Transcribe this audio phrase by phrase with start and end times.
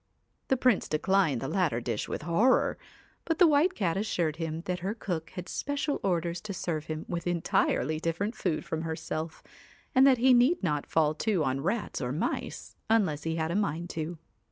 [0.47, 2.79] The Prince declined the latter dish with horror;
[3.23, 7.05] but the White Cat assured him that her cook had special orders to serve him
[7.07, 9.43] with entirely different food from herself,
[9.93, 13.55] and that he need not fall to on rats or mice unless he had a
[13.55, 14.17] mind to.